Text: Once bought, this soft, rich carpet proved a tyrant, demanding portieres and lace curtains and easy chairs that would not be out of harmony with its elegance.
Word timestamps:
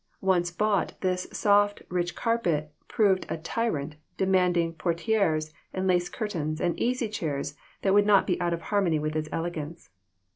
Once 0.21 0.49
bought, 0.49 0.99
this 1.01 1.27
soft, 1.31 1.83
rich 1.89 2.15
carpet 2.15 2.71
proved 2.87 3.23
a 3.29 3.37
tyrant, 3.37 3.93
demanding 4.17 4.73
portieres 4.73 5.53
and 5.75 5.85
lace 5.85 6.09
curtains 6.09 6.59
and 6.59 6.79
easy 6.79 7.07
chairs 7.07 7.55
that 7.83 7.93
would 7.93 8.07
not 8.07 8.25
be 8.25 8.41
out 8.41 8.51
of 8.51 8.61
harmony 8.63 8.97
with 8.97 9.15
its 9.15 9.29
elegance. 9.31 9.91